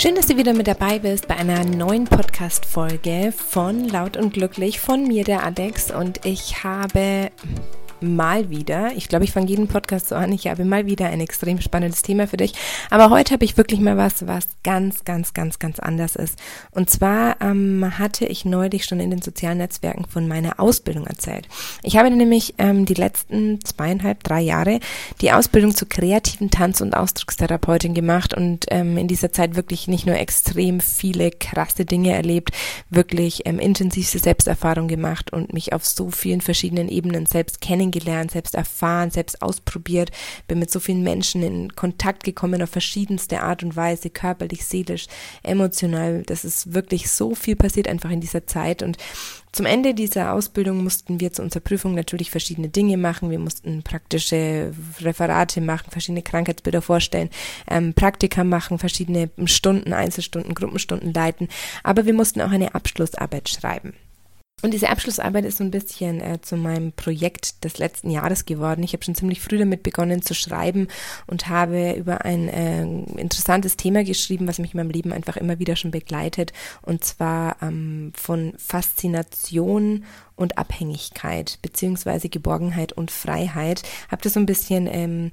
Schön, 0.00 0.14
dass 0.14 0.28
du 0.28 0.38
wieder 0.38 0.54
mit 0.54 0.66
dabei 0.66 0.98
bist 0.98 1.28
bei 1.28 1.36
einer 1.36 1.62
neuen 1.62 2.06
Podcast-Folge 2.06 3.34
von 3.36 3.86
Laut 3.86 4.16
und 4.16 4.32
Glücklich 4.32 4.80
von 4.80 5.06
mir, 5.06 5.24
der 5.24 5.44
Adex. 5.44 5.90
Und 5.90 6.24
ich 6.24 6.64
habe 6.64 7.30
mal 8.02 8.50
wieder, 8.50 8.92
ich 8.96 9.08
glaube, 9.08 9.24
ich 9.24 9.32
fange 9.32 9.46
jeden 9.46 9.68
Podcast 9.68 10.08
so 10.08 10.14
an, 10.14 10.32
ich 10.32 10.46
habe 10.46 10.64
mal 10.64 10.86
wieder 10.86 11.06
ein 11.06 11.20
extrem 11.20 11.60
spannendes 11.60 12.02
Thema 12.02 12.26
für 12.26 12.36
dich. 12.36 12.54
Aber 12.90 13.10
heute 13.10 13.34
habe 13.34 13.44
ich 13.44 13.56
wirklich 13.56 13.80
mal 13.80 13.96
was, 13.96 14.26
was 14.26 14.48
ganz, 14.64 15.04
ganz, 15.04 15.34
ganz, 15.34 15.58
ganz 15.58 15.78
anders 15.78 16.16
ist. 16.16 16.38
Und 16.70 16.90
zwar 16.90 17.40
ähm, 17.40 17.98
hatte 17.98 18.26
ich 18.26 18.44
neulich 18.44 18.86
schon 18.86 19.00
in 19.00 19.10
den 19.10 19.22
sozialen 19.22 19.58
Netzwerken 19.58 20.06
von 20.06 20.26
meiner 20.26 20.58
Ausbildung 20.58 21.06
erzählt. 21.06 21.48
Ich 21.82 21.96
habe 21.96 22.10
nämlich 22.10 22.54
ähm, 22.58 22.86
die 22.86 22.94
letzten 22.94 23.62
zweieinhalb, 23.64 24.22
drei 24.24 24.40
Jahre 24.40 24.80
die 25.20 25.32
Ausbildung 25.32 25.74
zur 25.74 25.88
kreativen 25.88 26.50
Tanz- 26.50 26.80
und 26.80 26.94
Ausdruckstherapeutin 26.94 27.94
gemacht 27.94 28.34
und 28.34 28.66
ähm, 28.70 28.96
in 28.96 29.08
dieser 29.08 29.32
Zeit 29.32 29.56
wirklich 29.56 29.88
nicht 29.88 30.06
nur 30.06 30.16
extrem 30.16 30.80
viele 30.80 31.30
krasse 31.30 31.84
Dinge 31.84 32.14
erlebt, 32.14 32.50
wirklich 32.88 33.42
ähm, 33.44 33.58
intensivste 33.58 34.18
Selbsterfahrung 34.18 34.88
gemacht 34.88 35.32
und 35.32 35.52
mich 35.52 35.72
auf 35.72 35.86
so 35.86 36.10
vielen 36.10 36.40
verschiedenen 36.40 36.88
Ebenen 36.88 37.26
selbst 37.26 37.60
kennengelernt 37.60 37.89
kennengelernt, 37.90 38.30
selbst 38.30 38.54
erfahren, 38.54 39.10
selbst 39.10 39.42
ausprobiert, 39.42 40.10
bin 40.46 40.58
mit 40.58 40.70
so 40.70 40.80
vielen 40.80 41.02
Menschen 41.02 41.42
in 41.42 41.74
Kontakt 41.74 42.24
gekommen 42.24 42.62
auf 42.62 42.70
verschiedenste 42.70 43.42
Art 43.42 43.62
und 43.62 43.76
Weise, 43.76 44.10
körperlich, 44.10 44.64
seelisch, 44.64 45.06
emotional. 45.42 46.22
Das 46.26 46.44
ist 46.44 46.74
wirklich 46.74 47.10
so 47.10 47.34
viel 47.34 47.56
passiert 47.56 47.88
einfach 47.88 48.10
in 48.10 48.20
dieser 48.20 48.46
Zeit 48.46 48.82
und 48.82 48.96
zum 49.52 49.66
Ende 49.66 49.94
dieser 49.94 50.32
Ausbildung 50.32 50.84
mussten 50.84 51.18
wir 51.18 51.32
zu 51.32 51.42
unserer 51.42 51.60
Prüfung 51.60 51.96
natürlich 51.96 52.30
verschiedene 52.30 52.68
Dinge 52.68 52.96
machen. 52.96 53.30
Wir 53.30 53.40
mussten 53.40 53.82
praktische 53.82 54.72
Referate 55.00 55.60
machen, 55.60 55.90
verschiedene 55.90 56.22
Krankheitsbilder 56.22 56.80
vorstellen, 56.82 57.30
ähm, 57.68 57.92
Praktika 57.92 58.44
machen, 58.44 58.78
verschiedene 58.78 59.28
Stunden, 59.46 59.92
Einzelstunden, 59.92 60.54
Gruppenstunden 60.54 61.12
leiten. 61.12 61.48
Aber 61.82 62.06
wir 62.06 62.14
mussten 62.14 62.40
auch 62.40 62.52
eine 62.52 62.76
Abschlussarbeit 62.76 63.48
schreiben. 63.48 63.94
Und 64.62 64.74
diese 64.74 64.90
Abschlussarbeit 64.90 65.44
ist 65.44 65.58
so 65.58 65.64
ein 65.64 65.70
bisschen 65.70 66.20
äh, 66.20 66.40
zu 66.42 66.56
meinem 66.56 66.92
Projekt 66.92 67.64
des 67.64 67.78
letzten 67.78 68.10
Jahres 68.10 68.44
geworden. 68.44 68.82
Ich 68.82 68.92
habe 68.92 69.04
schon 69.04 69.14
ziemlich 69.14 69.40
früh 69.40 69.58
damit 69.58 69.82
begonnen 69.82 70.22
zu 70.22 70.34
schreiben 70.34 70.88
und 71.26 71.48
habe 71.48 71.92
über 71.92 72.24
ein 72.24 72.48
äh, 72.48 72.82
interessantes 73.20 73.76
Thema 73.76 74.04
geschrieben, 74.04 74.46
was 74.46 74.58
mich 74.58 74.74
in 74.74 74.78
meinem 74.78 74.90
Leben 74.90 75.12
einfach 75.12 75.36
immer 75.36 75.58
wieder 75.58 75.76
schon 75.76 75.90
begleitet. 75.90 76.52
Und 76.82 77.04
zwar 77.04 77.56
ähm, 77.62 78.12
von 78.14 78.52
Faszination 78.58 80.04
und 80.40 80.58
Abhängigkeit, 80.58 81.58
beziehungsweise 81.62 82.28
Geborgenheit 82.28 82.92
und 82.92 83.10
Freiheit. 83.10 83.82
Habe 84.10 84.22
das 84.22 84.32
so 84.32 84.40
ein 84.40 84.46
bisschen 84.46 84.88
ähm, 84.90 85.32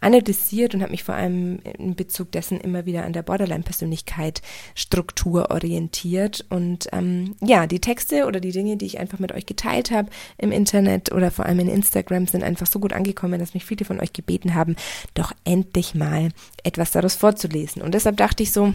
analysiert 0.00 0.74
und 0.74 0.82
habe 0.82 0.90
mich 0.90 1.04
vor 1.04 1.14
allem 1.14 1.60
in 1.78 1.94
Bezug 1.94 2.32
dessen 2.32 2.60
immer 2.60 2.84
wieder 2.84 3.04
an 3.04 3.12
der 3.12 3.22
Borderline-Persönlichkeit 3.22 4.42
Struktur 4.74 5.50
orientiert. 5.50 6.44
Und 6.50 6.88
ähm, 6.92 7.36
ja, 7.40 7.66
die 7.66 7.80
Texte 7.80 8.26
oder 8.26 8.40
die 8.40 8.52
Dinge, 8.52 8.76
die 8.76 8.86
ich 8.86 9.00
einfach 9.00 9.18
mit 9.18 9.32
euch 9.32 9.46
geteilt 9.46 9.90
habe 9.90 10.10
im 10.38 10.52
Internet 10.52 11.12
oder 11.12 11.30
vor 11.30 11.46
allem 11.46 11.60
in 11.60 11.68
Instagram, 11.68 12.26
sind 12.26 12.42
einfach 12.42 12.66
so 12.66 12.78
gut 12.78 12.92
angekommen, 12.92 13.40
dass 13.40 13.54
mich 13.54 13.64
viele 13.64 13.86
von 13.86 14.00
euch 14.00 14.12
gebeten 14.12 14.54
haben, 14.54 14.76
doch 15.14 15.32
endlich 15.44 15.94
mal 15.94 16.28
etwas 16.62 16.90
daraus 16.90 17.14
vorzulesen. 17.14 17.80
Und 17.80 17.94
deshalb 17.94 18.16
dachte 18.16 18.42
ich 18.42 18.52
so, 18.52 18.74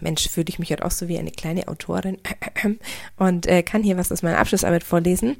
Mensch, 0.00 0.28
fühle 0.28 0.46
ich 0.48 0.58
mich 0.58 0.70
halt 0.70 0.82
auch 0.82 0.90
so 0.90 1.08
wie 1.08 1.18
eine 1.18 1.30
kleine 1.30 1.68
Autorin 1.68 2.18
und 3.16 3.46
äh, 3.46 3.62
kann 3.62 3.82
hier 3.82 3.96
was 3.96 4.12
aus 4.12 4.22
meiner 4.22 4.38
Abschlussarbeit 4.38 4.84
vorlesen. 4.84 5.36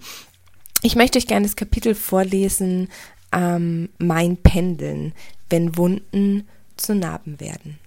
Ich 0.83 0.97
möchte 0.97 1.19
euch 1.19 1.27
gerne 1.27 1.47
das 1.47 1.57
Kapitel 1.57 1.95
vorlesen, 1.95 2.89
ähm, 3.33 3.89
Mein 3.99 4.37
Pendeln, 4.37 5.13
wenn 5.49 5.77
Wunden 5.77 6.49
zu 6.77 6.95
Narben 6.95 7.41
werden. 7.41 7.79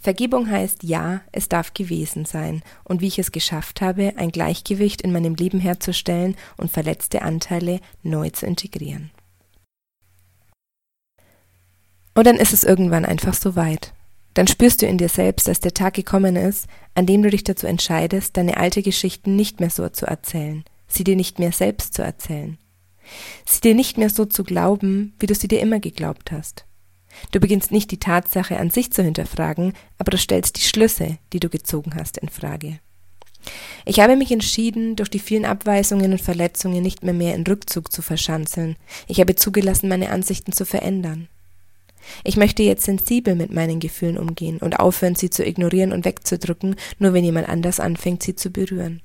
Vergebung 0.00 0.50
heißt 0.50 0.82
ja, 0.82 1.20
es 1.32 1.48
darf 1.48 1.74
gewesen 1.74 2.24
sein 2.24 2.62
und 2.84 3.00
wie 3.00 3.08
ich 3.08 3.18
es 3.18 3.32
geschafft 3.32 3.80
habe, 3.80 4.14
ein 4.16 4.30
Gleichgewicht 4.30 5.02
in 5.02 5.12
meinem 5.12 5.34
Leben 5.34 5.60
herzustellen 5.60 6.36
und 6.56 6.70
verletzte 6.70 7.22
Anteile 7.22 7.80
neu 8.02 8.30
zu 8.30 8.46
integrieren. 8.46 9.10
Und 12.14 12.26
dann 12.26 12.36
ist 12.36 12.52
es 12.52 12.64
irgendwann 12.64 13.04
einfach 13.04 13.34
so 13.34 13.54
weit. 13.54 13.92
Dann 14.38 14.46
spürst 14.46 14.82
du 14.82 14.86
in 14.86 14.98
dir 14.98 15.08
selbst, 15.08 15.48
dass 15.48 15.58
der 15.58 15.74
Tag 15.74 15.94
gekommen 15.94 16.36
ist, 16.36 16.68
an 16.94 17.06
dem 17.06 17.24
du 17.24 17.28
dich 17.28 17.42
dazu 17.42 17.66
entscheidest, 17.66 18.36
deine 18.36 18.56
alte 18.56 18.82
Geschichten 18.82 19.34
nicht 19.34 19.58
mehr 19.58 19.68
so 19.68 19.88
zu 19.88 20.06
erzählen, 20.06 20.62
sie 20.86 21.02
dir 21.02 21.16
nicht 21.16 21.40
mehr 21.40 21.50
selbst 21.50 21.94
zu 21.94 22.02
erzählen, 22.02 22.56
sie 23.44 23.60
dir 23.62 23.74
nicht 23.74 23.98
mehr 23.98 24.10
so 24.10 24.26
zu 24.26 24.44
glauben, 24.44 25.12
wie 25.18 25.26
du 25.26 25.34
sie 25.34 25.48
dir 25.48 25.58
immer 25.58 25.80
geglaubt 25.80 26.30
hast. 26.30 26.66
Du 27.32 27.40
beginnst 27.40 27.72
nicht 27.72 27.90
die 27.90 27.98
Tatsache 27.98 28.60
an 28.60 28.70
sich 28.70 28.92
zu 28.92 29.02
hinterfragen, 29.02 29.72
aber 29.98 30.12
du 30.12 30.18
stellst 30.18 30.56
die 30.56 30.68
Schlüsse, 30.68 31.18
die 31.32 31.40
du 31.40 31.48
gezogen 31.48 31.96
hast, 31.96 32.16
in 32.18 32.28
Frage. 32.28 32.78
Ich 33.86 33.98
habe 33.98 34.14
mich 34.14 34.30
entschieden, 34.30 34.94
durch 34.94 35.10
die 35.10 35.18
vielen 35.18 35.46
Abweisungen 35.46 36.12
und 36.12 36.20
Verletzungen 36.20 36.80
nicht 36.80 37.02
mehr 37.02 37.12
mehr 37.12 37.34
in 37.34 37.42
Rückzug 37.42 37.90
zu 37.90 38.02
verschanzeln. 38.02 38.76
Ich 39.08 39.18
habe 39.18 39.34
zugelassen, 39.34 39.88
meine 39.88 40.10
Ansichten 40.10 40.52
zu 40.52 40.64
verändern. 40.64 41.26
Ich 42.24 42.36
möchte 42.36 42.62
jetzt 42.62 42.84
sensibel 42.84 43.34
mit 43.34 43.52
meinen 43.52 43.80
Gefühlen 43.80 44.18
umgehen 44.18 44.58
und 44.58 44.78
aufhören, 44.78 45.14
sie 45.14 45.30
zu 45.30 45.44
ignorieren 45.44 45.92
und 45.92 46.04
wegzudrücken, 46.04 46.76
nur 46.98 47.12
wenn 47.12 47.24
jemand 47.24 47.48
anders 47.48 47.80
anfängt, 47.80 48.22
sie 48.22 48.34
zu 48.34 48.50
berühren. 48.50 49.02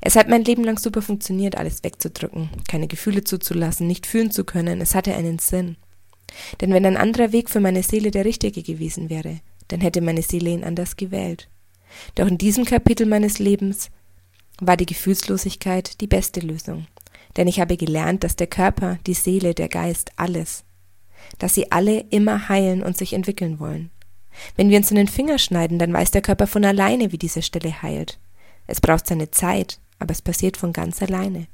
Es 0.00 0.16
hat 0.16 0.28
mein 0.28 0.44
Leben 0.44 0.64
lang 0.64 0.78
super 0.78 1.02
funktioniert, 1.02 1.56
alles 1.56 1.82
wegzudrücken, 1.82 2.50
keine 2.68 2.88
Gefühle 2.88 3.24
zuzulassen, 3.24 3.86
nicht 3.86 4.06
fühlen 4.06 4.30
zu 4.30 4.44
können, 4.44 4.80
es 4.80 4.94
hatte 4.94 5.14
einen 5.14 5.38
Sinn. 5.38 5.76
Denn 6.60 6.72
wenn 6.72 6.84
ein 6.84 6.96
anderer 6.96 7.32
Weg 7.32 7.48
für 7.48 7.60
meine 7.60 7.82
Seele 7.82 8.10
der 8.10 8.24
richtige 8.24 8.62
gewesen 8.62 9.08
wäre, 9.08 9.40
dann 9.68 9.80
hätte 9.80 10.00
meine 10.00 10.22
Seele 10.22 10.50
ihn 10.50 10.64
anders 10.64 10.96
gewählt. 10.96 11.48
Doch 12.16 12.26
in 12.26 12.38
diesem 12.38 12.64
Kapitel 12.64 13.06
meines 13.06 13.38
Lebens 13.38 13.90
war 14.60 14.76
die 14.76 14.86
Gefühlslosigkeit 14.86 16.00
die 16.00 16.06
beste 16.06 16.40
Lösung. 16.40 16.86
Denn 17.36 17.48
ich 17.48 17.60
habe 17.60 17.76
gelernt, 17.76 18.24
dass 18.24 18.36
der 18.36 18.46
Körper, 18.46 18.98
die 19.06 19.14
Seele, 19.14 19.54
der 19.54 19.68
Geist, 19.68 20.12
alles, 20.16 20.64
dass 21.38 21.54
sie 21.54 21.72
alle 21.72 22.00
immer 22.10 22.48
heilen 22.48 22.82
und 22.82 22.96
sich 22.96 23.12
entwickeln 23.12 23.60
wollen. 23.60 23.90
Wenn 24.56 24.70
wir 24.70 24.78
uns 24.78 24.90
in 24.90 24.96
den 24.96 25.08
Finger 25.08 25.38
schneiden, 25.38 25.78
dann 25.78 25.92
weiß 25.92 26.10
der 26.10 26.22
Körper 26.22 26.46
von 26.46 26.64
alleine, 26.64 27.12
wie 27.12 27.18
diese 27.18 27.42
Stelle 27.42 27.82
heilt. 27.82 28.18
Es 28.66 28.80
braucht 28.80 29.06
seine 29.06 29.30
Zeit, 29.30 29.80
aber 29.98 30.12
es 30.12 30.22
passiert 30.22 30.56
von 30.56 30.72
ganz 30.72 31.02
alleine. 31.02 31.46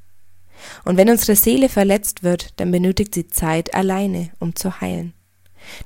Und 0.84 0.96
wenn 0.96 1.08
unsere 1.08 1.36
Seele 1.36 1.68
verletzt 1.68 2.22
wird, 2.22 2.58
dann 2.60 2.70
benötigt 2.70 3.14
sie 3.14 3.28
Zeit 3.28 3.74
alleine, 3.74 4.30
um 4.38 4.54
zu 4.54 4.80
heilen. 4.80 5.14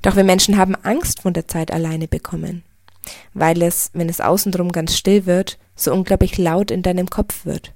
Doch 0.01 0.15
wir 0.15 0.23
Menschen 0.23 0.57
haben 0.57 0.75
Angst 0.75 1.21
von 1.21 1.33
der 1.33 1.47
Zeit 1.47 1.71
alleine 1.71 2.07
bekommen, 2.07 2.63
weil 3.33 3.61
es, 3.61 3.91
wenn 3.93 4.09
es 4.09 4.21
außenrum 4.21 4.71
ganz 4.71 4.97
still 4.97 5.25
wird, 5.25 5.57
so 5.75 5.93
unglaublich 5.93 6.37
laut 6.37 6.71
in 6.71 6.81
deinem 6.81 7.09
Kopf 7.09 7.45
wird. 7.45 7.73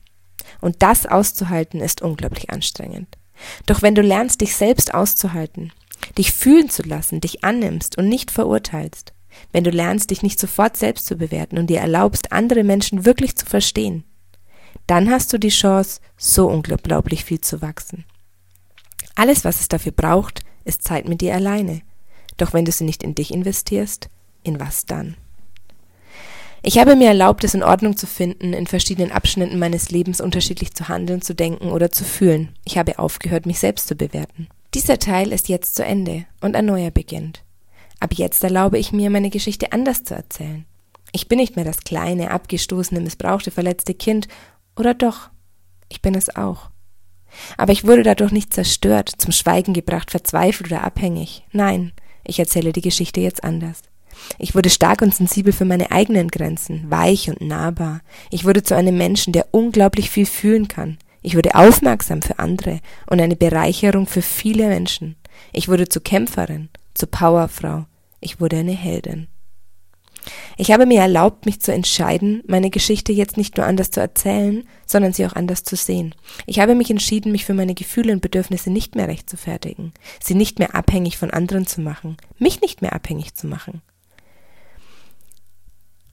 Und 0.61 0.81
das 0.81 1.05
auszuhalten 1.05 1.81
ist 1.81 2.01
unglaublich 2.01 2.49
anstrengend. 2.49 3.17
Doch 3.65 3.81
wenn 3.81 3.95
du 3.95 4.01
lernst, 4.01 4.41
dich 4.41 4.55
selbst 4.55 4.93
auszuhalten, 4.93 5.71
dich 6.17 6.31
fühlen 6.31 6.69
zu 6.69 6.83
lassen, 6.83 7.21
dich 7.21 7.43
annimmst 7.43 7.97
und 7.97 8.07
nicht 8.07 8.31
verurteilst, 8.31 9.13
wenn 9.51 9.63
du 9.63 9.69
lernst, 9.69 10.11
dich 10.11 10.23
nicht 10.23 10.39
sofort 10.39 10.77
selbst 10.77 11.05
zu 11.05 11.15
bewerten 11.15 11.57
und 11.57 11.67
dir 11.67 11.79
erlaubst, 11.79 12.31
andere 12.31 12.63
Menschen 12.63 13.05
wirklich 13.05 13.35
zu 13.35 13.45
verstehen, 13.45 14.03
dann 14.87 15.09
hast 15.09 15.31
du 15.33 15.37
die 15.37 15.49
Chance, 15.49 16.01
so 16.17 16.47
unglaublich 16.47 17.23
viel 17.23 17.41
zu 17.41 17.61
wachsen. 17.61 18.05
Alles, 19.15 19.45
was 19.45 19.59
es 19.59 19.67
dafür 19.67 19.91
braucht, 19.91 20.41
ist 20.65 20.83
Zeit 20.83 21.07
mit 21.07 21.21
dir 21.21 21.35
alleine. 21.35 21.81
Doch 22.37 22.53
wenn 22.53 22.65
du 22.65 22.71
sie 22.71 22.85
nicht 22.85 23.03
in 23.03 23.15
dich 23.15 23.33
investierst, 23.33 24.09
in 24.43 24.59
was 24.59 24.85
dann? 24.85 25.15
Ich 26.61 26.77
habe 26.77 26.95
mir 26.95 27.07
erlaubt, 27.07 27.43
es 27.43 27.53
in 27.53 27.63
Ordnung 27.63 27.95
zu 27.95 28.05
finden, 28.05 28.53
in 28.53 28.67
verschiedenen 28.67 29.11
Abschnitten 29.11 29.59
meines 29.59 29.91
Lebens 29.91 30.19
unterschiedlich 30.19 30.73
zu 30.73 30.89
handeln, 30.89 31.21
zu 31.21 31.33
denken 31.33 31.69
oder 31.69 31.91
zu 31.91 32.03
fühlen. 32.03 32.49
Ich 32.65 32.77
habe 32.77 32.99
aufgehört, 32.99 33.45
mich 33.45 33.59
selbst 33.59 33.87
zu 33.87 33.95
bewerten. 33.95 34.47
Dieser 34.75 34.99
Teil 34.99 35.31
ist 35.31 35.49
jetzt 35.49 35.75
zu 35.75 35.83
Ende 35.83 36.25
und 36.41 36.55
ein 36.55 36.65
neuer 36.65 36.91
beginnt. 36.91 37.43
Ab 37.99 38.13
jetzt 38.13 38.43
erlaube 38.43 38.77
ich 38.77 38.91
mir, 38.91 39.09
meine 39.09 39.31
Geschichte 39.31 39.71
anders 39.71 40.03
zu 40.03 40.13
erzählen. 40.13 40.65
Ich 41.11 41.27
bin 41.27 41.39
nicht 41.39 41.55
mehr 41.55 41.65
das 41.65 41.79
kleine, 41.79 42.29
abgestoßene, 42.29 43.01
missbrauchte, 43.01 43.49
verletzte 43.49 43.95
Kind, 43.95 44.27
oder 44.75 44.93
doch? 44.93 45.31
Ich 45.89 46.01
bin 46.03 46.13
es 46.13 46.35
auch. 46.35 46.69
Aber 47.57 47.71
ich 47.71 47.85
wurde 47.85 48.03
dadurch 48.03 48.31
nicht 48.31 48.53
zerstört, 48.53 49.11
zum 49.17 49.31
Schweigen 49.31 49.73
gebracht, 49.73 50.11
verzweifelt 50.11 50.71
oder 50.71 50.83
abhängig. 50.83 51.43
Nein, 51.51 51.91
ich 52.23 52.39
erzähle 52.39 52.71
die 52.71 52.81
Geschichte 52.81 53.21
jetzt 53.21 53.43
anders. 53.43 53.81
Ich 54.37 54.53
wurde 54.53 54.69
stark 54.69 55.01
und 55.01 55.15
sensibel 55.15 55.51
für 55.51 55.65
meine 55.65 55.91
eigenen 55.91 56.27
Grenzen, 56.27 56.91
weich 56.91 57.29
und 57.29 57.41
nahbar. 57.41 58.01
Ich 58.29 58.45
wurde 58.45 58.61
zu 58.61 58.75
einem 58.75 58.97
Menschen, 58.97 59.33
der 59.33 59.47
unglaublich 59.51 60.09
viel 60.11 60.25
fühlen 60.27 60.67
kann. 60.67 60.97
Ich 61.21 61.35
wurde 61.35 61.55
aufmerksam 61.55 62.21
für 62.21 62.39
andere 62.39 62.79
und 63.07 63.19
eine 63.19 63.35
Bereicherung 63.35 64.07
für 64.07 64.21
viele 64.21 64.67
Menschen. 64.67 65.15
Ich 65.51 65.67
wurde 65.67 65.89
zur 65.89 66.03
Kämpferin, 66.03 66.69
zur 66.93 67.11
Powerfrau. 67.11 67.85
Ich 68.19 68.39
wurde 68.39 68.57
eine 68.57 68.71
Heldin. 68.71 69.27
Ich 70.57 70.71
habe 70.71 70.85
mir 70.85 70.99
erlaubt, 70.99 71.45
mich 71.45 71.61
zu 71.61 71.73
entscheiden, 71.73 72.43
meine 72.45 72.69
Geschichte 72.69 73.11
jetzt 73.13 73.37
nicht 73.37 73.57
nur 73.57 73.65
anders 73.65 73.91
zu 73.91 74.01
erzählen, 74.01 74.67
sondern 74.85 75.13
sie 75.13 75.25
auch 75.25 75.33
anders 75.33 75.63
zu 75.63 75.75
sehen. 75.75 76.13
Ich 76.45 76.59
habe 76.59 76.75
mich 76.75 76.91
entschieden, 76.91 77.31
mich 77.31 77.45
für 77.45 77.53
meine 77.53 77.73
Gefühle 77.73 78.11
und 78.11 78.21
Bedürfnisse 78.21 78.69
nicht 78.69 78.95
mehr 78.95 79.07
rechtfertigen, 79.07 79.93
sie 80.21 80.35
nicht 80.35 80.59
mehr 80.59 80.75
abhängig 80.75 81.17
von 81.17 81.31
anderen 81.31 81.65
zu 81.65 81.81
machen, 81.81 82.17
mich 82.37 82.61
nicht 82.61 82.81
mehr 82.81 82.93
abhängig 82.93 83.35
zu 83.35 83.47
machen. 83.47 83.81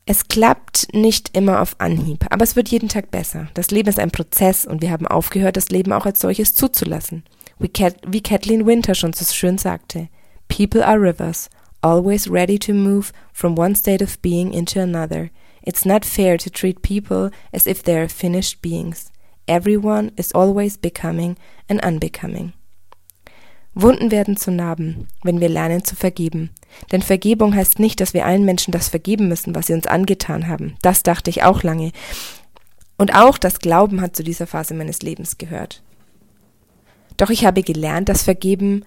Es 0.08 0.28
klappt 0.28 0.94
nicht 0.94 1.36
immer 1.36 1.60
auf 1.60 1.74
Anhieb, 1.78 2.26
aber 2.30 2.44
es 2.44 2.54
wird 2.54 2.68
jeden 2.68 2.88
Tag 2.88 3.10
besser. 3.10 3.48
Das 3.54 3.72
Leben 3.72 3.88
ist 3.88 3.98
ein 3.98 4.12
Prozess 4.12 4.64
und 4.64 4.80
wir 4.80 4.92
haben 4.92 5.08
aufgehört, 5.08 5.56
das 5.56 5.70
Leben 5.70 5.92
auch 5.92 6.06
als 6.06 6.20
solches 6.20 6.54
zuzulassen. 6.54 7.24
Wie, 7.58 7.68
Cat, 7.68 7.96
wie 8.06 8.22
Kathleen 8.22 8.66
Winter 8.66 8.94
schon 8.94 9.12
so 9.12 9.24
schön 9.24 9.58
sagte, 9.58 10.08
People 10.46 10.86
are 10.86 11.00
rivers, 11.00 11.50
always 11.82 12.30
ready 12.30 12.56
to 12.56 12.72
move 12.72 13.12
from 13.32 13.58
one 13.58 13.74
state 13.74 14.02
of 14.02 14.20
being 14.20 14.52
into 14.52 14.80
another. 14.80 15.30
It's 15.62 15.84
not 15.84 16.04
fair 16.04 16.38
to 16.38 16.50
treat 16.50 16.82
people 16.82 17.32
as 17.52 17.66
if 17.66 17.82
they 17.82 17.96
are 17.96 18.08
finished 18.08 18.62
beings. 18.62 19.10
Everyone 19.48 20.12
is 20.16 20.32
always 20.32 20.76
becoming 20.76 21.36
and 21.68 21.80
unbecoming. 21.84 22.52
Wunden 23.78 24.10
werden 24.10 24.38
zu 24.38 24.50
Narben, 24.50 25.06
wenn 25.22 25.38
wir 25.38 25.50
lernen 25.50 25.84
zu 25.84 25.96
vergeben. 25.96 26.48
Denn 26.92 27.02
Vergebung 27.02 27.54
heißt 27.54 27.78
nicht, 27.78 28.00
dass 28.00 28.14
wir 28.14 28.24
allen 28.24 28.46
Menschen 28.46 28.72
das 28.72 28.88
vergeben 28.88 29.28
müssen, 29.28 29.54
was 29.54 29.66
sie 29.66 29.74
uns 29.74 29.86
angetan 29.86 30.48
haben. 30.48 30.76
Das 30.80 31.02
dachte 31.02 31.28
ich 31.28 31.42
auch 31.42 31.62
lange. 31.62 31.92
Und 32.96 33.14
auch 33.14 33.36
das 33.36 33.58
Glauben 33.58 34.00
hat 34.00 34.16
zu 34.16 34.22
dieser 34.24 34.46
Phase 34.46 34.72
meines 34.72 35.02
Lebens 35.02 35.36
gehört. 35.36 35.82
Doch 37.18 37.28
ich 37.28 37.44
habe 37.44 37.62
gelernt, 37.62 38.08
dass 38.08 38.22
Vergeben 38.22 38.86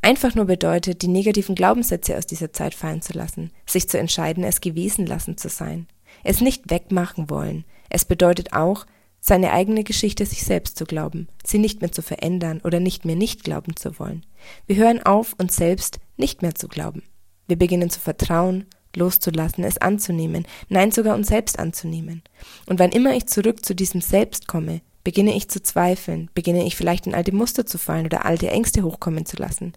einfach 0.00 0.34
nur 0.34 0.46
bedeutet, 0.46 1.02
die 1.02 1.08
negativen 1.08 1.54
Glaubenssätze 1.54 2.16
aus 2.16 2.24
dieser 2.24 2.54
Zeit 2.54 2.74
fallen 2.74 3.02
zu 3.02 3.12
lassen, 3.12 3.50
sich 3.66 3.86
zu 3.86 3.98
entscheiden, 3.98 4.44
es 4.44 4.62
gewesen 4.62 5.04
lassen 5.04 5.36
zu 5.36 5.50
sein, 5.50 5.86
es 6.24 6.40
nicht 6.40 6.70
wegmachen 6.70 7.28
wollen. 7.28 7.66
Es 7.90 8.06
bedeutet 8.06 8.54
auch, 8.54 8.86
seine 9.20 9.52
eigene 9.52 9.84
Geschichte 9.84 10.24
sich 10.26 10.44
selbst 10.44 10.76
zu 10.76 10.84
glauben, 10.84 11.28
sie 11.44 11.58
nicht 11.58 11.80
mehr 11.80 11.92
zu 11.92 12.02
verändern 12.02 12.60
oder 12.64 12.80
nicht 12.80 13.04
mehr 13.04 13.16
nicht 13.16 13.44
glauben 13.44 13.76
zu 13.76 13.98
wollen. 13.98 14.24
Wir 14.66 14.76
hören 14.76 15.02
auf, 15.02 15.34
uns 15.38 15.56
selbst 15.56 15.98
nicht 16.16 16.42
mehr 16.42 16.54
zu 16.54 16.68
glauben. 16.68 17.02
Wir 17.46 17.56
beginnen 17.56 17.90
zu 17.90 18.00
vertrauen, 18.00 18.66
loszulassen, 18.96 19.64
es 19.64 19.78
anzunehmen, 19.78 20.46
nein 20.68 20.90
sogar 20.90 21.14
uns 21.14 21.28
selbst 21.28 21.58
anzunehmen. 21.58 22.22
Und 22.66 22.78
wann 22.78 22.90
immer 22.90 23.14
ich 23.14 23.26
zurück 23.26 23.64
zu 23.64 23.74
diesem 23.74 24.00
Selbst 24.00 24.48
komme, 24.48 24.80
beginne 25.04 25.34
ich 25.34 25.48
zu 25.48 25.62
zweifeln, 25.62 26.30
beginne 26.34 26.66
ich 26.66 26.76
vielleicht 26.76 27.06
in 27.06 27.14
alte 27.14 27.32
Muster 27.32 27.66
zu 27.66 27.78
fallen 27.78 28.06
oder 28.06 28.24
alte 28.24 28.50
Ängste 28.50 28.82
hochkommen 28.82 29.26
zu 29.26 29.36
lassen. 29.36 29.72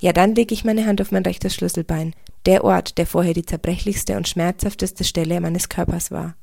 Ja, 0.00 0.12
dann 0.12 0.34
lege 0.34 0.54
ich 0.54 0.64
meine 0.64 0.86
Hand 0.86 1.00
auf 1.00 1.10
mein 1.10 1.24
rechtes 1.24 1.54
Schlüsselbein, 1.54 2.14
der 2.46 2.64
Ort, 2.64 2.98
der 2.98 3.06
vorher 3.06 3.34
die 3.34 3.44
zerbrechlichste 3.44 4.16
und 4.16 4.28
schmerzhafteste 4.28 5.04
Stelle 5.04 5.40
meines 5.40 5.68
Körpers 5.68 6.10
war. 6.10 6.36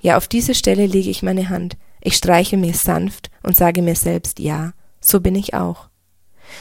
Ja, 0.00 0.16
auf 0.16 0.28
diese 0.28 0.54
Stelle 0.54 0.86
lege 0.86 1.10
ich 1.10 1.22
meine 1.22 1.48
Hand, 1.48 1.76
ich 2.00 2.14
streiche 2.14 2.56
mir 2.56 2.74
sanft 2.74 3.30
und 3.42 3.56
sage 3.56 3.82
mir 3.82 3.96
selbst, 3.96 4.38
ja, 4.38 4.72
so 5.00 5.20
bin 5.20 5.34
ich 5.34 5.54
auch. 5.54 5.88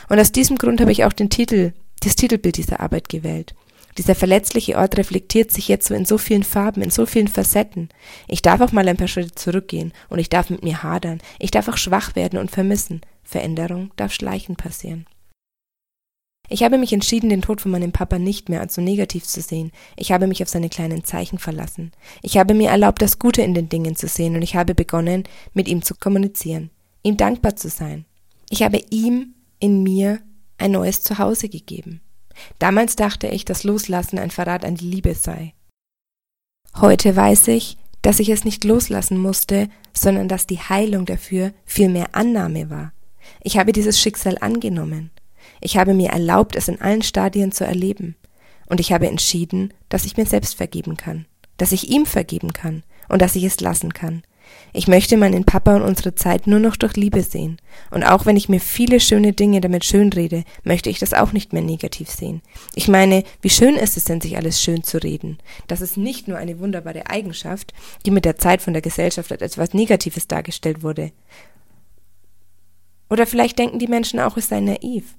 Und 0.09 0.19
aus 0.19 0.31
diesem 0.31 0.57
Grund 0.57 0.81
habe 0.81 0.91
ich 0.91 1.05
auch 1.05 1.13
den 1.13 1.29
Titel, 1.29 1.73
das 2.01 2.15
Titelbild 2.15 2.57
dieser 2.57 2.79
Arbeit 2.79 3.09
gewählt. 3.09 3.53
Dieser 3.97 4.15
verletzliche 4.15 4.77
Ort 4.77 4.97
reflektiert 4.97 5.51
sich 5.51 5.67
jetzt 5.67 5.87
so 5.87 5.95
in 5.95 6.05
so 6.05 6.17
vielen 6.19 6.43
Farben, 6.43 6.83
in 6.83 6.91
so 6.91 7.05
vielen 7.05 7.27
Facetten. 7.27 7.89
Ich 8.27 8.43
darf 8.43 8.61
auch 8.61 8.71
mal 8.71 8.87
ein 8.87 8.97
paar 8.97 9.07
Schritte 9.07 9.33
zurückgehen 9.33 9.91
und 10.09 10.19
ich 10.19 10.29
darf 10.29 10.51
mit 10.51 10.63
mir 10.63 10.83
hadern. 10.83 11.19
Ich 11.39 11.49
darf 11.49 11.67
auch 11.67 11.77
schwach 11.77 12.15
werden 12.15 12.37
und 12.37 12.51
vermissen. 12.51 13.01
Veränderung 13.23 13.91
darf 13.95 14.13
schleichend 14.13 14.59
passieren. 14.59 15.07
Ich 16.49 16.63
habe 16.63 16.77
mich 16.77 16.93
entschieden, 16.93 17.29
den 17.29 17.41
Tod 17.41 17.59
von 17.59 17.71
meinem 17.71 17.91
Papa 17.91 18.19
nicht 18.19 18.49
mehr 18.49 18.61
als 18.61 18.75
so 18.75 18.81
negativ 18.81 19.25
zu 19.25 19.41
sehen. 19.41 19.71
Ich 19.95 20.11
habe 20.11 20.27
mich 20.27 20.41
auf 20.41 20.49
seine 20.49 20.69
kleinen 20.69 21.03
Zeichen 21.03 21.39
verlassen. 21.39 21.91
Ich 22.21 22.37
habe 22.37 22.53
mir 22.53 22.69
erlaubt, 22.69 23.01
das 23.01 23.19
Gute 23.19 23.41
in 23.41 23.53
den 23.53 23.69
Dingen 23.69 23.95
zu 23.95 24.07
sehen 24.07 24.35
und 24.35 24.41
ich 24.41 24.55
habe 24.55 24.73
begonnen, 24.73 25.23
mit 25.53 25.67
ihm 25.67 25.81
zu 25.81 25.95
kommunizieren, 25.95 26.69
ihm 27.03 27.17
dankbar 27.17 27.55
zu 27.55 27.69
sein. 27.69 28.05
Ich 28.49 28.63
habe 28.63 28.81
ihm 28.89 29.33
in 29.59 29.83
mir 29.83 30.19
ein 30.57 30.71
neues 30.71 31.03
Zuhause 31.03 31.49
gegeben. 31.49 32.01
Damals 32.59 32.95
dachte 32.95 33.27
ich, 33.27 33.45
dass 33.45 33.63
Loslassen 33.63 34.19
ein 34.19 34.31
Verrat 34.31 34.63
an 34.63 34.75
die 34.75 34.89
Liebe 34.89 35.15
sei. 35.15 35.53
Heute 36.79 37.15
weiß 37.15 37.49
ich, 37.49 37.77
dass 38.01 38.19
ich 38.19 38.29
es 38.29 38.45
nicht 38.45 38.63
loslassen 38.63 39.17
musste, 39.17 39.69
sondern 39.93 40.27
dass 40.27 40.47
die 40.47 40.59
Heilung 40.59 41.05
dafür 41.05 41.51
viel 41.65 41.89
mehr 41.89 42.15
Annahme 42.15 42.69
war. 42.69 42.93
Ich 43.41 43.57
habe 43.57 43.73
dieses 43.73 43.99
Schicksal 43.99 44.37
angenommen. 44.39 45.11
Ich 45.61 45.77
habe 45.77 45.93
mir 45.93 46.09
erlaubt, 46.09 46.55
es 46.55 46.67
in 46.67 46.81
allen 46.81 47.01
Stadien 47.01 47.51
zu 47.51 47.65
erleben. 47.65 48.15
Und 48.67 48.79
ich 48.79 48.91
habe 48.91 49.07
entschieden, 49.07 49.73
dass 49.89 50.05
ich 50.05 50.17
mir 50.17 50.25
selbst 50.25 50.55
vergeben 50.55 50.97
kann, 50.97 51.25
dass 51.57 51.71
ich 51.71 51.89
ihm 51.89 52.05
vergeben 52.05 52.53
kann 52.53 52.83
und 53.07 53.21
dass 53.21 53.35
ich 53.35 53.43
es 53.43 53.59
lassen 53.61 53.93
kann. 53.93 54.23
Ich 54.73 54.87
möchte 54.87 55.17
meinen 55.17 55.43
Papa 55.43 55.75
und 55.75 55.81
unsere 55.81 56.15
Zeit 56.15 56.47
nur 56.47 56.59
noch 56.59 56.75
durch 56.75 56.95
Liebe 56.95 57.21
sehen. 57.21 57.57
Und 57.91 58.03
auch 58.03 58.25
wenn 58.25 58.37
ich 58.37 58.49
mir 58.49 58.59
viele 58.59 58.99
schöne 58.99 59.33
Dinge 59.33 59.61
damit 59.61 59.85
schönrede, 59.85 60.43
möchte 60.63 60.89
ich 60.89 60.99
das 60.99 61.13
auch 61.13 61.31
nicht 61.31 61.53
mehr 61.53 61.61
negativ 61.61 62.09
sehen. 62.09 62.41
Ich 62.75 62.87
meine, 62.87 63.23
wie 63.41 63.49
schön 63.49 63.75
ist 63.75 63.97
es 63.97 64.05
denn, 64.05 64.21
sich 64.21 64.37
alles 64.37 64.61
schön 64.61 64.83
zu 64.83 65.01
reden? 65.01 65.37
Das 65.67 65.81
ist 65.81 65.97
nicht 65.97 66.27
nur 66.27 66.37
eine 66.37 66.59
wunderbare 66.59 67.09
Eigenschaft, 67.09 67.73
die 68.05 68.11
mit 68.11 68.25
der 68.25 68.37
Zeit 68.37 68.61
von 68.61 68.73
der 68.73 68.81
Gesellschaft 68.81 69.31
als 69.31 69.41
etwas 69.41 69.73
Negatives 69.73 70.27
dargestellt 70.27 70.83
wurde. 70.83 71.11
Oder 73.09 73.25
vielleicht 73.25 73.57
denken 73.57 73.79
die 73.79 73.87
Menschen 73.87 74.19
auch, 74.19 74.37
es 74.37 74.49
sei 74.49 74.59
naiv. 74.59 75.15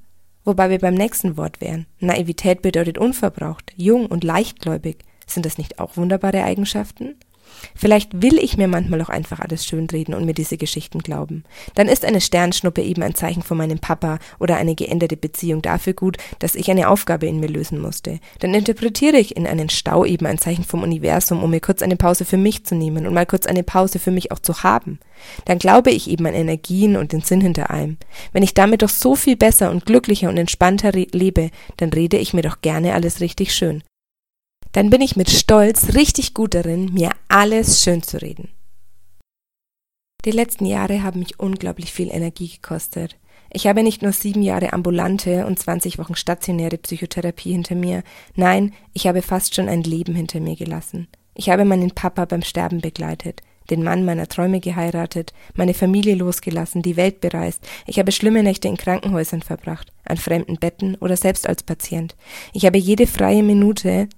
Wobei 0.48 0.70
wir 0.70 0.78
beim 0.78 0.94
nächsten 0.94 1.36
Wort 1.36 1.60
wären. 1.60 1.84
Naivität 2.00 2.62
bedeutet 2.62 2.96
unverbraucht, 2.96 3.74
jung 3.76 4.06
und 4.06 4.24
leichtgläubig. 4.24 5.04
Sind 5.26 5.44
das 5.44 5.58
nicht 5.58 5.78
auch 5.78 5.98
wunderbare 5.98 6.42
Eigenschaften? 6.42 7.16
Vielleicht 7.74 8.22
will 8.22 8.38
ich 8.38 8.56
mir 8.56 8.68
manchmal 8.68 9.00
auch 9.02 9.08
einfach 9.08 9.40
alles 9.40 9.64
schönreden 9.64 10.14
und 10.14 10.24
mir 10.24 10.34
diese 10.34 10.56
Geschichten 10.56 11.00
glauben. 11.00 11.44
Dann 11.74 11.88
ist 11.88 12.04
eine 12.04 12.20
Sternschnuppe 12.20 12.82
eben 12.82 13.02
ein 13.02 13.14
Zeichen 13.14 13.42
von 13.42 13.56
meinem 13.56 13.78
Papa 13.78 14.18
oder 14.38 14.56
eine 14.56 14.74
geänderte 14.74 15.16
Beziehung 15.16 15.62
dafür 15.62 15.92
gut, 15.92 16.16
dass 16.38 16.54
ich 16.54 16.70
eine 16.70 16.88
Aufgabe 16.88 17.26
in 17.26 17.40
mir 17.40 17.48
lösen 17.48 17.80
musste. 17.80 18.20
Dann 18.40 18.54
interpretiere 18.54 19.18
ich 19.18 19.36
in 19.36 19.46
einen 19.46 19.68
Stau 19.68 20.04
eben 20.04 20.26
ein 20.26 20.38
Zeichen 20.38 20.64
vom 20.64 20.82
Universum, 20.82 21.42
um 21.42 21.50
mir 21.50 21.60
kurz 21.60 21.82
eine 21.82 21.96
Pause 21.96 22.24
für 22.24 22.36
mich 22.36 22.64
zu 22.64 22.74
nehmen 22.74 23.06
und 23.06 23.14
mal 23.14 23.26
kurz 23.26 23.46
eine 23.46 23.62
Pause 23.62 23.98
für 23.98 24.10
mich 24.10 24.32
auch 24.32 24.38
zu 24.38 24.62
haben. 24.62 24.98
Dann 25.44 25.58
glaube 25.58 25.90
ich 25.90 26.08
eben 26.08 26.26
an 26.26 26.34
Energien 26.34 26.96
und 26.96 27.12
den 27.12 27.22
Sinn 27.22 27.40
hinter 27.40 27.70
allem. 27.70 27.96
Wenn 28.32 28.42
ich 28.42 28.54
damit 28.54 28.82
doch 28.82 28.88
so 28.88 29.16
viel 29.16 29.36
besser 29.36 29.70
und 29.70 29.86
glücklicher 29.86 30.28
und 30.28 30.36
entspannter 30.36 30.92
lebe, 30.92 31.50
dann 31.76 31.90
rede 31.90 32.18
ich 32.18 32.34
mir 32.34 32.42
doch 32.42 32.60
gerne 32.60 32.94
alles 32.94 33.20
richtig 33.20 33.54
schön 33.54 33.82
dann 34.72 34.90
bin 34.90 35.00
ich 35.00 35.16
mit 35.16 35.30
Stolz 35.30 35.94
richtig 35.94 36.34
gut 36.34 36.54
darin, 36.54 36.92
mir 36.92 37.10
alles 37.28 37.82
schön 37.82 38.02
zu 38.02 38.20
reden. 38.20 38.48
Die 40.24 40.30
letzten 40.30 40.66
Jahre 40.66 41.02
haben 41.02 41.20
mich 41.20 41.38
unglaublich 41.38 41.92
viel 41.92 42.10
Energie 42.10 42.48
gekostet. 42.48 43.16
Ich 43.50 43.66
habe 43.66 43.82
nicht 43.82 44.02
nur 44.02 44.12
sieben 44.12 44.42
Jahre 44.42 44.72
ambulante 44.72 45.46
und 45.46 45.58
20 45.58 45.98
Wochen 45.98 46.16
stationäre 46.16 46.76
Psychotherapie 46.76 47.52
hinter 47.52 47.74
mir, 47.74 48.02
nein, 48.34 48.74
ich 48.92 49.06
habe 49.06 49.22
fast 49.22 49.54
schon 49.54 49.68
ein 49.68 49.82
Leben 49.82 50.14
hinter 50.14 50.40
mir 50.40 50.54
gelassen. 50.54 51.08
Ich 51.34 51.48
habe 51.48 51.64
meinen 51.64 51.92
Papa 51.92 52.24
beim 52.24 52.42
Sterben 52.42 52.80
begleitet, 52.80 53.40
den 53.70 53.82
Mann 53.82 54.04
meiner 54.04 54.26
Träume 54.26 54.60
geheiratet, 54.60 55.32
meine 55.54 55.72
Familie 55.72 56.14
losgelassen, 56.14 56.82
die 56.82 56.96
Welt 56.96 57.20
bereist. 57.20 57.66
Ich 57.86 57.98
habe 57.98 58.12
schlimme 58.12 58.42
Nächte 58.42 58.68
in 58.68 58.76
Krankenhäusern 58.76 59.42
verbracht, 59.42 59.92
an 60.04 60.16
fremden 60.16 60.56
Betten 60.56 60.96
oder 60.96 61.16
selbst 61.16 61.48
als 61.48 61.62
Patient. 61.62 62.16
Ich 62.52 62.66
habe 62.66 62.76
jede 62.76 63.06
freie 63.06 63.42
Minute 63.42 64.08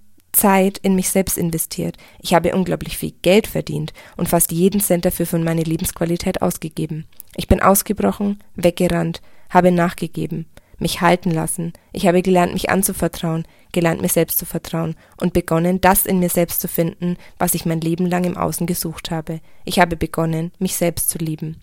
Zeit 0.41 0.79
in 0.79 0.95
mich 0.95 1.11
selbst 1.11 1.37
investiert. 1.37 1.99
Ich 2.19 2.33
habe 2.33 2.55
unglaublich 2.55 2.97
viel 2.97 3.13
Geld 3.21 3.47
verdient 3.47 3.93
und 4.17 4.27
fast 4.27 4.53
jeden 4.53 4.81
Cent 4.81 5.05
dafür 5.05 5.27
von 5.27 5.45
meiner 5.45 5.65
Lebensqualität 5.65 6.41
ausgegeben. 6.41 7.07
Ich 7.37 7.47
bin 7.47 7.61
ausgebrochen, 7.61 8.43
weggerannt, 8.57 9.21
habe 9.51 9.71
nachgegeben, 9.71 10.47
mich 10.79 11.03
halten 11.03 11.31
lassen. 11.31 11.75
Ich 11.93 12.07
habe 12.07 12.23
gelernt, 12.23 12.55
mich 12.55 12.71
anzuvertrauen, 12.71 13.45
gelernt, 13.73 14.01
mir 14.01 14.09
selbst 14.09 14.39
zu 14.39 14.47
vertrauen 14.47 14.97
und 15.19 15.35
begonnen, 15.35 15.83
das 15.83 16.07
in 16.07 16.21
mir 16.21 16.31
selbst 16.31 16.63
zu 16.63 16.69
finden, 16.69 17.19
was 17.39 17.55
ich 17.55 17.67
mein 17.67 17.83
Leben 17.83 18.07
lang 18.07 18.25
im 18.25 18.39
Außen 18.39 18.67
gesucht 18.67 19.11
habe. 19.11 19.41
Ich 19.67 19.79
habe 19.79 19.97
begonnen, 19.97 20.53
mich 20.59 20.75
selbst 20.75 21.11
zu 21.11 21.19
lieben. 21.19 21.61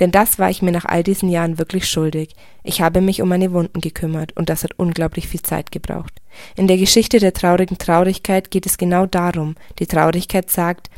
Denn 0.00 0.10
das 0.10 0.38
war 0.38 0.50
ich 0.50 0.62
mir 0.62 0.72
nach 0.72 0.84
all 0.84 1.02
diesen 1.02 1.28
Jahren 1.28 1.58
wirklich 1.58 1.88
schuldig. 1.88 2.34
Ich 2.62 2.80
habe 2.80 3.00
mich 3.00 3.22
um 3.22 3.28
meine 3.28 3.52
Wunden 3.52 3.80
gekümmert 3.80 4.36
und 4.36 4.48
das 4.48 4.64
hat 4.64 4.78
unglaublich 4.78 5.28
viel 5.28 5.42
Zeit 5.42 5.72
gebraucht. 5.72 6.20
In 6.56 6.66
der 6.66 6.78
Geschichte 6.78 7.18
der 7.18 7.32
traurigen 7.32 7.78
Traurigkeit 7.78 8.50
geht 8.50 8.66
es 8.66 8.78
genau 8.78 9.06
darum. 9.06 9.56
Die 9.78 9.86
Traurigkeit 9.86 10.50
sagt, 10.50 10.90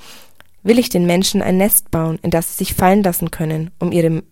will 0.62 0.78
ich 0.78 0.88
den 0.88 1.06
Menschen 1.06 1.42
ein 1.42 1.58
Nest 1.58 1.90
bauen, 1.90 2.18
in 2.22 2.30
das 2.30 2.56
sie 2.56 2.64
sich 2.64 2.74
fallen 2.74 3.02
lassen 3.02 3.30
können, 3.30 3.70
um 3.78 3.92
ihre 3.92 4.22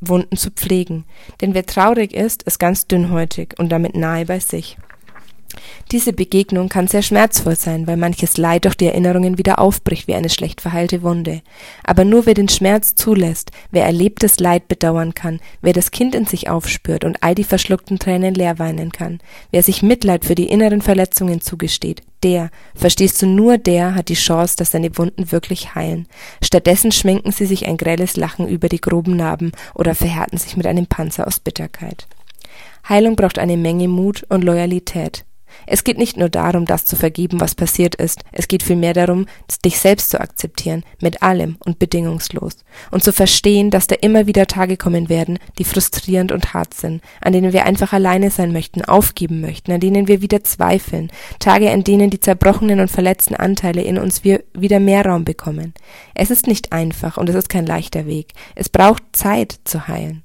Wunden 0.00 0.36
zu 0.36 0.50
pflegen. 0.50 1.04
Denn 1.40 1.54
wer 1.54 1.66
traurig 1.66 2.14
ist, 2.14 2.42
ist 2.44 2.58
ganz 2.58 2.86
dünnhäutig 2.86 3.54
und 3.58 3.70
damit 3.70 3.94
nahe 3.94 4.24
bei 4.24 4.40
sich. 4.40 4.78
Diese 5.92 6.12
Begegnung 6.12 6.68
kann 6.68 6.86
sehr 6.86 7.02
schmerzvoll 7.02 7.56
sein, 7.56 7.86
weil 7.86 7.96
manches 7.96 8.36
Leid 8.36 8.64
durch 8.64 8.76
die 8.76 8.86
Erinnerungen 8.86 9.38
wieder 9.38 9.58
aufbricht 9.58 10.06
wie 10.06 10.14
eine 10.14 10.28
schlecht 10.28 10.60
verheilte 10.60 11.02
Wunde. 11.02 11.42
Aber 11.84 12.04
nur 12.04 12.26
wer 12.26 12.34
den 12.34 12.48
Schmerz 12.48 12.94
zulässt, 12.94 13.50
wer 13.70 13.84
erlebtes 13.84 14.38
Leid 14.38 14.68
bedauern 14.68 15.14
kann, 15.14 15.40
wer 15.62 15.72
das 15.72 15.90
Kind 15.90 16.14
in 16.14 16.26
sich 16.26 16.48
aufspürt 16.48 17.04
und 17.04 17.22
all 17.22 17.34
die 17.34 17.44
verschluckten 17.44 17.98
Tränen 17.98 18.34
leer 18.34 18.58
weinen 18.58 18.92
kann, 18.92 19.18
wer 19.50 19.62
sich 19.62 19.82
Mitleid 19.82 20.24
für 20.24 20.34
die 20.34 20.48
inneren 20.48 20.82
Verletzungen 20.82 21.40
zugesteht, 21.40 22.02
der, 22.22 22.50
verstehst 22.74 23.20
du, 23.22 23.26
nur 23.26 23.56
der 23.56 23.94
hat 23.94 24.10
die 24.10 24.14
Chance, 24.14 24.56
dass 24.56 24.72
seine 24.72 24.96
Wunden 24.98 25.32
wirklich 25.32 25.74
heilen. 25.74 26.06
Stattdessen 26.42 26.92
schminken 26.92 27.32
sie 27.32 27.46
sich 27.46 27.66
ein 27.66 27.78
grelles 27.78 28.16
Lachen 28.16 28.46
über 28.46 28.68
die 28.68 28.80
groben 28.80 29.16
Narben 29.16 29.52
oder 29.74 29.94
verhärten 29.94 30.38
sich 30.38 30.56
mit 30.56 30.66
einem 30.66 30.86
Panzer 30.86 31.26
aus 31.26 31.40
Bitterkeit. 31.40 32.06
Heilung 32.88 33.16
braucht 33.16 33.38
eine 33.38 33.56
Menge 33.56 33.88
Mut 33.88 34.24
und 34.28 34.44
Loyalität. 34.44 35.24
Es 35.66 35.84
geht 35.84 35.98
nicht 35.98 36.16
nur 36.16 36.28
darum, 36.28 36.64
das 36.64 36.84
zu 36.84 36.96
vergeben, 36.96 37.40
was 37.40 37.54
passiert 37.54 37.94
ist, 37.94 38.20
es 38.32 38.48
geht 38.48 38.62
vielmehr 38.62 38.94
darum, 38.94 39.26
dich 39.64 39.78
selbst 39.78 40.10
zu 40.10 40.20
akzeptieren, 40.20 40.84
mit 41.00 41.22
allem 41.22 41.56
und 41.64 41.78
bedingungslos, 41.78 42.56
und 42.90 43.02
zu 43.02 43.12
verstehen, 43.12 43.70
dass 43.70 43.86
da 43.86 43.96
immer 44.00 44.26
wieder 44.26 44.46
Tage 44.46 44.76
kommen 44.76 45.08
werden, 45.08 45.38
die 45.58 45.64
frustrierend 45.64 46.32
und 46.32 46.54
hart 46.54 46.74
sind, 46.74 47.02
an 47.20 47.32
denen 47.32 47.52
wir 47.52 47.66
einfach 47.66 47.92
alleine 47.92 48.30
sein 48.30 48.52
möchten, 48.52 48.84
aufgeben 48.84 49.40
möchten, 49.40 49.72
an 49.72 49.80
denen 49.80 50.08
wir 50.08 50.22
wieder 50.22 50.44
zweifeln, 50.44 51.10
Tage, 51.38 51.70
in 51.70 51.84
denen 51.84 52.10
die 52.10 52.20
zerbrochenen 52.20 52.80
und 52.80 52.90
verletzten 52.90 53.34
Anteile 53.34 53.82
in 53.82 53.98
uns 53.98 54.22
wieder 54.24 54.80
mehr 54.80 55.04
Raum 55.04 55.24
bekommen. 55.24 55.74
Es 56.14 56.30
ist 56.30 56.46
nicht 56.46 56.72
einfach 56.72 57.16
und 57.16 57.28
es 57.28 57.34
ist 57.34 57.48
kein 57.48 57.66
leichter 57.66 58.06
Weg. 58.06 58.32
Es 58.54 58.68
braucht 58.68 59.02
Zeit 59.12 59.60
zu 59.64 59.88
heilen. 59.88 60.22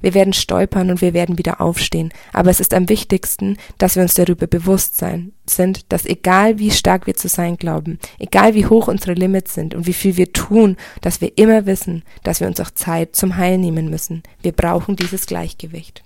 Wir 0.00 0.14
werden 0.14 0.32
stolpern 0.32 0.90
und 0.90 1.00
wir 1.00 1.14
werden 1.14 1.38
wieder 1.38 1.60
aufstehen, 1.60 2.12
aber 2.32 2.50
es 2.50 2.60
ist 2.60 2.74
am 2.74 2.88
wichtigsten, 2.88 3.56
dass 3.78 3.96
wir 3.96 4.02
uns 4.02 4.14
darüber 4.14 4.46
bewusst 4.46 4.96
sein, 4.96 5.32
sind, 5.46 5.92
dass 5.92 6.06
egal 6.06 6.58
wie 6.58 6.70
stark 6.70 7.06
wir 7.06 7.14
zu 7.14 7.28
sein 7.28 7.56
glauben, 7.56 7.98
egal 8.18 8.54
wie 8.54 8.66
hoch 8.66 8.88
unsere 8.88 9.14
Limits 9.14 9.54
sind 9.54 9.74
und 9.74 9.86
wie 9.86 9.92
viel 9.92 10.16
wir 10.16 10.32
tun, 10.32 10.76
dass 11.00 11.20
wir 11.20 11.36
immer 11.36 11.66
wissen, 11.66 12.02
dass 12.22 12.40
wir 12.40 12.46
uns 12.46 12.60
auch 12.60 12.70
Zeit 12.70 13.16
zum 13.16 13.36
Heil 13.36 13.58
nehmen 13.58 13.90
müssen. 13.90 14.22
Wir 14.42 14.52
brauchen 14.52 14.96
dieses 14.96 15.26
Gleichgewicht. 15.26 16.02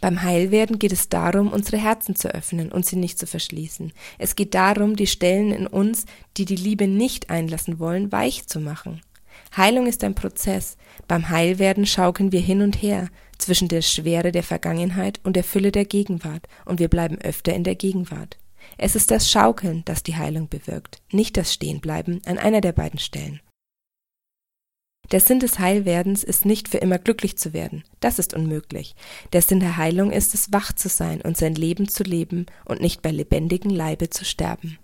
Beim 0.00 0.22
Heilwerden 0.22 0.78
geht 0.78 0.92
es 0.92 1.08
darum, 1.08 1.52
unsere 1.52 1.78
Herzen 1.78 2.16
zu 2.16 2.28
öffnen 2.28 2.70
und 2.70 2.84
sie 2.84 2.96
nicht 2.96 3.18
zu 3.18 3.26
verschließen. 3.26 3.92
Es 4.18 4.36
geht 4.36 4.54
darum, 4.54 4.94
die 4.94 5.06
Stellen 5.06 5.52
in 5.52 5.66
uns, 5.66 6.04
die 6.36 6.44
die 6.44 6.56
Liebe 6.56 6.86
nicht 6.86 7.30
einlassen 7.30 7.78
wollen, 7.78 8.12
weich 8.12 8.46
zu 8.46 8.60
machen. 8.60 9.00
Heilung 9.56 9.86
ist 9.86 10.04
ein 10.04 10.14
Prozess. 10.14 10.76
Beim 11.08 11.30
Heilwerden 11.30 11.86
schaukeln 11.86 12.30
wir 12.30 12.40
hin 12.40 12.60
und 12.60 12.82
her 12.82 13.08
zwischen 13.38 13.68
der 13.68 13.82
Schwere 13.82 14.32
der 14.32 14.42
Vergangenheit 14.42 15.20
und 15.24 15.34
der 15.36 15.44
Fülle 15.44 15.72
der 15.72 15.84
Gegenwart, 15.84 16.46
und 16.64 16.78
wir 16.78 16.88
bleiben 16.88 17.18
öfter 17.18 17.54
in 17.54 17.64
der 17.64 17.74
Gegenwart. 17.74 18.38
Es 18.76 18.96
ist 18.96 19.10
das 19.10 19.30
Schaukeln, 19.30 19.82
das 19.84 20.02
die 20.02 20.16
Heilung 20.16 20.48
bewirkt, 20.48 21.00
nicht 21.10 21.36
das 21.36 21.54
Stehenbleiben 21.54 22.20
an 22.26 22.38
einer 22.38 22.60
der 22.60 22.72
beiden 22.72 22.98
Stellen. 22.98 23.40
Der 25.12 25.20
Sinn 25.20 25.38
des 25.38 25.60
Heilwerdens 25.60 26.24
ist 26.24 26.44
nicht 26.44 26.68
für 26.68 26.78
immer 26.78 26.98
glücklich 26.98 27.38
zu 27.38 27.52
werden, 27.52 27.84
das 28.00 28.18
ist 28.18 28.34
unmöglich. 28.34 28.96
Der 29.32 29.40
Sinn 29.40 29.60
der 29.60 29.76
Heilung 29.76 30.10
ist 30.10 30.34
es, 30.34 30.52
wach 30.52 30.72
zu 30.72 30.88
sein 30.88 31.20
und 31.20 31.36
sein 31.36 31.54
Leben 31.54 31.88
zu 31.88 32.02
leben 32.02 32.46
und 32.64 32.80
nicht 32.80 33.02
bei 33.02 33.12
lebendigem 33.12 33.70
Leibe 33.70 34.10
zu 34.10 34.24
sterben. 34.24 34.78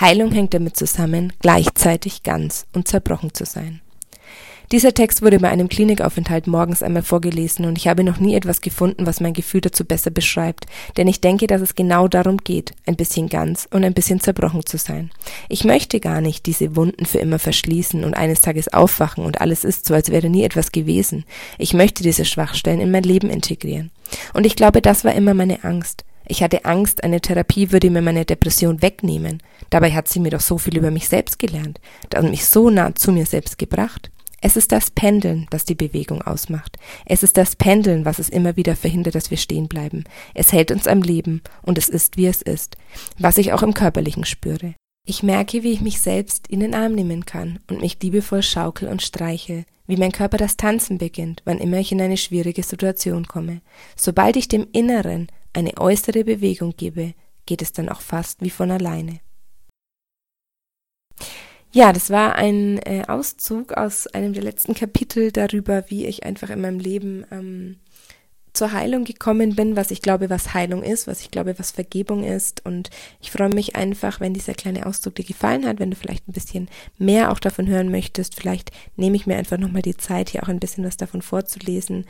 Heilung 0.00 0.32
hängt 0.32 0.54
damit 0.54 0.76
zusammen, 0.76 1.34
gleichzeitig 1.40 2.22
ganz 2.22 2.66
und 2.72 2.88
zerbrochen 2.88 3.34
zu 3.34 3.44
sein. 3.44 3.82
Dieser 4.70 4.92
Text 4.92 5.22
wurde 5.22 5.38
bei 5.38 5.48
einem 5.48 5.70
Klinikaufenthalt 5.70 6.46
morgens 6.46 6.82
einmal 6.82 7.02
vorgelesen 7.02 7.64
und 7.64 7.78
ich 7.78 7.88
habe 7.88 8.04
noch 8.04 8.20
nie 8.20 8.34
etwas 8.34 8.60
gefunden, 8.60 9.06
was 9.06 9.18
mein 9.18 9.32
Gefühl 9.32 9.62
dazu 9.62 9.86
besser 9.86 10.10
beschreibt, 10.10 10.66
denn 10.98 11.08
ich 11.08 11.22
denke, 11.22 11.46
dass 11.46 11.62
es 11.62 11.74
genau 11.74 12.06
darum 12.06 12.36
geht, 12.36 12.74
ein 12.84 12.96
bisschen 12.96 13.30
ganz 13.30 13.66
und 13.70 13.82
ein 13.82 13.94
bisschen 13.94 14.20
zerbrochen 14.20 14.66
zu 14.66 14.76
sein. 14.76 15.10
Ich 15.48 15.64
möchte 15.64 16.00
gar 16.00 16.20
nicht 16.20 16.44
diese 16.44 16.76
Wunden 16.76 17.06
für 17.06 17.16
immer 17.18 17.38
verschließen 17.38 18.04
und 18.04 18.12
eines 18.12 18.42
Tages 18.42 18.70
aufwachen 18.70 19.24
und 19.24 19.40
alles 19.40 19.64
ist 19.64 19.86
so, 19.86 19.94
als 19.94 20.10
wäre 20.10 20.28
nie 20.28 20.44
etwas 20.44 20.70
gewesen. 20.70 21.24
Ich 21.56 21.72
möchte 21.72 22.02
diese 22.02 22.26
Schwachstellen 22.26 22.80
in 22.80 22.90
mein 22.90 23.04
Leben 23.04 23.30
integrieren. 23.30 23.90
Und 24.34 24.44
ich 24.44 24.54
glaube, 24.54 24.82
das 24.82 25.02
war 25.02 25.14
immer 25.14 25.32
meine 25.32 25.64
Angst. 25.64 26.04
Ich 26.26 26.42
hatte 26.42 26.66
Angst, 26.66 27.04
eine 27.04 27.22
Therapie 27.22 27.72
würde 27.72 27.88
mir 27.88 28.02
meine 28.02 28.26
Depression 28.26 28.82
wegnehmen. 28.82 29.42
Dabei 29.70 29.92
hat 29.92 30.08
sie 30.08 30.20
mir 30.20 30.30
doch 30.30 30.40
so 30.40 30.58
viel 30.58 30.76
über 30.76 30.90
mich 30.90 31.08
selbst 31.08 31.38
gelernt 31.38 31.80
und 32.14 32.30
mich 32.30 32.44
so 32.44 32.68
nah 32.68 32.94
zu 32.94 33.12
mir 33.12 33.24
selbst 33.24 33.56
gebracht. 33.56 34.10
Es 34.40 34.56
ist 34.56 34.70
das 34.70 34.90
Pendeln, 34.90 35.46
das 35.50 35.64
die 35.64 35.74
Bewegung 35.74 36.22
ausmacht. 36.22 36.76
Es 37.04 37.22
ist 37.22 37.36
das 37.36 37.56
Pendeln, 37.56 38.04
was 38.04 38.20
es 38.20 38.28
immer 38.28 38.56
wieder 38.56 38.76
verhindert, 38.76 39.16
dass 39.16 39.30
wir 39.30 39.36
stehen 39.36 39.66
bleiben. 39.66 40.04
Es 40.32 40.52
hält 40.52 40.70
uns 40.70 40.86
am 40.86 41.02
Leben 41.02 41.42
und 41.62 41.76
es 41.76 41.88
ist, 41.88 42.16
wie 42.16 42.26
es 42.26 42.42
ist, 42.42 42.76
was 43.18 43.38
ich 43.38 43.52
auch 43.52 43.62
im 43.62 43.74
Körperlichen 43.74 44.24
spüre. 44.24 44.74
Ich 45.04 45.22
merke, 45.22 45.62
wie 45.62 45.72
ich 45.72 45.80
mich 45.80 46.00
selbst 46.00 46.46
in 46.48 46.60
den 46.60 46.74
Arm 46.74 46.94
nehmen 46.94 47.26
kann 47.26 47.58
und 47.68 47.80
mich 47.80 47.98
liebevoll 48.00 48.42
schaukel 48.42 48.88
und 48.88 49.02
streiche, 49.02 49.64
wie 49.86 49.96
mein 49.96 50.12
Körper 50.12 50.36
das 50.36 50.56
Tanzen 50.56 50.98
beginnt, 50.98 51.42
wann 51.44 51.58
immer 51.58 51.78
ich 51.78 51.90
in 51.90 52.00
eine 52.00 52.18
schwierige 52.18 52.62
Situation 52.62 53.26
komme. 53.26 53.62
Sobald 53.96 54.36
ich 54.36 54.48
dem 54.48 54.68
Inneren 54.70 55.28
eine 55.54 55.78
äußere 55.78 56.24
Bewegung 56.24 56.74
gebe, 56.76 57.14
geht 57.46 57.62
es 57.62 57.72
dann 57.72 57.88
auch 57.88 58.02
fast 58.02 58.42
wie 58.42 58.50
von 58.50 58.70
alleine. 58.70 59.20
Ja, 61.72 61.92
das 61.92 62.10
war 62.10 62.36
ein 62.36 62.78
äh, 62.78 63.04
Auszug 63.06 63.74
aus 63.74 64.06
einem 64.06 64.32
der 64.32 64.42
letzten 64.42 64.74
Kapitel 64.74 65.32
darüber, 65.32 65.84
wie 65.88 66.06
ich 66.06 66.24
einfach 66.24 66.50
in 66.50 66.62
meinem 66.62 66.78
Leben 66.78 67.26
ähm, 67.30 67.76
zur 68.54 68.72
Heilung 68.72 69.04
gekommen 69.04 69.54
bin, 69.54 69.76
was 69.76 69.90
ich 69.90 70.02
glaube, 70.02 70.30
was 70.30 70.54
Heilung 70.54 70.82
ist, 70.82 71.06
was 71.06 71.20
ich 71.20 71.30
glaube, 71.30 71.58
was 71.58 71.70
Vergebung 71.70 72.24
ist. 72.24 72.64
Und 72.64 72.90
ich 73.20 73.30
freue 73.30 73.50
mich 73.50 73.76
einfach, 73.76 74.18
wenn 74.18 74.34
dieser 74.34 74.54
kleine 74.54 74.86
Auszug 74.86 75.14
dir 75.14 75.24
gefallen 75.24 75.66
hat, 75.66 75.78
wenn 75.78 75.90
du 75.90 75.96
vielleicht 75.96 76.26
ein 76.26 76.32
bisschen 76.32 76.68
mehr 76.96 77.30
auch 77.30 77.38
davon 77.38 77.68
hören 77.68 77.90
möchtest. 77.90 78.34
Vielleicht 78.34 78.72
nehme 78.96 79.16
ich 79.16 79.26
mir 79.26 79.36
einfach 79.36 79.58
nochmal 79.58 79.82
die 79.82 79.96
Zeit, 79.96 80.30
hier 80.30 80.42
auch 80.42 80.48
ein 80.48 80.60
bisschen 80.60 80.84
was 80.84 80.96
davon 80.96 81.22
vorzulesen. 81.22 82.06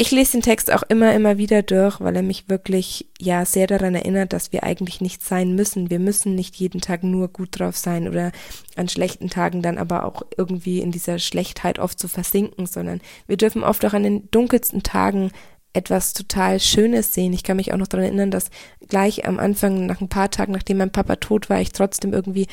Ich 0.00 0.12
lese 0.12 0.30
den 0.30 0.42
Text 0.42 0.72
auch 0.72 0.84
immer, 0.84 1.12
immer 1.12 1.38
wieder 1.38 1.62
durch, 1.62 2.00
weil 2.00 2.14
er 2.14 2.22
mich 2.22 2.48
wirklich 2.48 3.08
ja 3.18 3.44
sehr 3.44 3.66
daran 3.66 3.96
erinnert, 3.96 4.32
dass 4.32 4.52
wir 4.52 4.62
eigentlich 4.62 5.00
nicht 5.00 5.24
sein 5.24 5.56
müssen. 5.56 5.90
Wir 5.90 5.98
müssen 5.98 6.36
nicht 6.36 6.54
jeden 6.54 6.80
Tag 6.80 7.02
nur 7.02 7.26
gut 7.26 7.58
drauf 7.58 7.76
sein 7.76 8.06
oder 8.06 8.30
an 8.76 8.88
schlechten 8.88 9.28
Tagen 9.28 9.60
dann 9.60 9.76
aber 9.76 10.04
auch 10.04 10.22
irgendwie 10.36 10.78
in 10.78 10.92
dieser 10.92 11.18
Schlechtheit 11.18 11.80
oft 11.80 11.98
zu 11.98 12.06
versinken, 12.06 12.66
sondern 12.66 13.00
wir 13.26 13.36
dürfen 13.36 13.64
oft 13.64 13.84
auch 13.84 13.92
an 13.92 14.04
den 14.04 14.30
dunkelsten 14.30 14.84
Tagen 14.84 15.32
etwas 15.72 16.12
total 16.12 16.60
Schönes 16.60 17.12
sehen. 17.12 17.32
Ich 17.32 17.42
kann 17.42 17.56
mich 17.56 17.72
auch 17.72 17.76
noch 17.76 17.88
daran 17.88 18.06
erinnern, 18.06 18.30
dass 18.30 18.50
gleich 18.86 19.26
am 19.26 19.40
Anfang, 19.40 19.86
nach 19.86 20.00
ein 20.00 20.08
paar 20.08 20.30
Tagen, 20.30 20.52
nachdem 20.52 20.78
mein 20.78 20.92
Papa 20.92 21.16
tot 21.16 21.50
war, 21.50 21.60
ich 21.60 21.72
trotzdem 21.72 22.12
irgendwie 22.12 22.46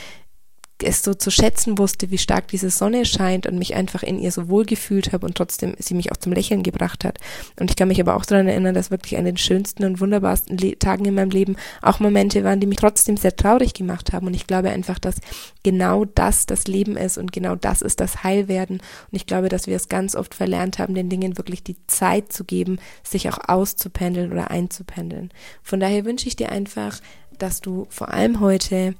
es 0.84 1.04
so 1.04 1.14
zu 1.14 1.32
schätzen 1.32 1.78
wusste, 1.78 2.12
wie 2.12 2.18
stark 2.18 2.50
diese 2.50 2.70
Sonne 2.70 3.06
scheint 3.06 3.48
und 3.48 3.58
mich 3.58 3.76
einfach 3.76 4.04
in 4.04 4.20
ihr 4.20 4.32
so 4.32 4.50
wohl 4.50 4.66
gefühlt 4.66 5.14
habe 5.14 5.26
und 5.26 5.36
trotzdem 5.36 5.76
sie 5.80 5.94
mich 5.94 6.12
auch 6.12 6.18
zum 6.18 6.34
Lächeln 6.34 6.64
gebracht 6.64 7.06
hat. 7.06 7.20
Und 7.60 7.70
ich 7.70 7.78
kann 7.78 7.88
mich 7.88 8.02
aber 8.02 8.16
auch 8.16 8.26
daran 8.26 8.48
erinnern, 8.48 8.76
dass 8.76 8.92
wirklich 8.92 9.18
an 9.18 9.26
den 9.26 9.38
schönsten 9.38 9.86
und 9.86 10.02
wunderbarsten 10.02 10.58
Le 10.58 10.78
Tagen 10.78 11.06
in 11.06 11.16
meinem 11.16 11.30
Leben 11.30 11.56
auch 11.82 12.00
Momente 12.00 12.44
waren, 12.44 12.60
die 12.60 12.68
mich 12.68 12.80
trotzdem 12.80 13.16
sehr 13.16 13.36
traurig 13.36 13.74
gemacht 13.74 14.12
haben. 14.12 14.28
Und 14.28 14.34
ich 14.34 14.48
glaube 14.48 14.70
einfach, 14.70 15.00
dass 15.00 15.16
genau 15.64 16.04
das 16.04 16.46
das 16.46 16.68
Leben 16.68 16.98
ist 16.98 17.18
und 17.18 17.32
genau 17.32 17.56
das 17.56 17.82
ist 17.82 18.02
das 18.02 18.24
Heilwerden. 18.24 18.78
Und 18.78 19.16
ich 19.16 19.26
glaube, 19.26 19.48
dass 19.48 19.68
wir 19.68 19.78
es 19.78 19.88
ganz 19.88 20.14
oft 20.16 20.36
verlernt 20.36 20.78
haben, 20.78 20.94
den 20.94 21.10
Dingen 21.10 21.38
wirklich 21.38 21.64
die 21.64 21.78
Zeit 21.88 22.34
zu 22.34 22.44
geben, 22.44 22.80
sich 23.04 23.30
auch 23.30 23.40
auszupendeln 23.48 24.32
oder 24.34 24.52
einzupendeln. 24.52 25.32
Von 25.64 25.80
daher 25.80 26.04
wünsche 26.04 26.28
ich 26.28 26.36
dir 26.36 26.52
einfach, 26.52 27.00
dass 27.38 27.62
du 27.62 27.88
vor 27.90 28.10
allem 28.10 28.42
heute 28.42 28.96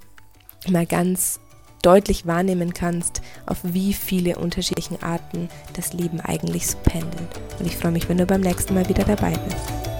mal 0.68 0.86
ganz 0.86 1.40
deutlich 1.86 2.26
wahrnehmen 2.26 2.74
kannst, 2.74 3.22
auf 3.46 3.60
wie 3.64 3.94
viele 3.94 4.38
unterschiedlichen 4.38 5.02
Arten 5.04 5.50
das 5.74 5.94
Leben 5.94 6.20
eigentlich 6.20 6.68
so 6.68 6.78
pendelt. 6.84 7.30
Und 7.60 7.68
ich 7.68 7.78
freue 7.78 7.92
mich, 7.92 8.10
wenn 8.10 8.18
du 8.18 8.26
beim 8.26 8.42
nächsten 8.42 8.74
Mal 8.74 8.90
wieder 8.90 9.04
dabei 9.04 9.34
bist. 9.48 9.95